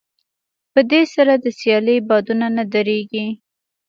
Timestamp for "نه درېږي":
2.57-3.25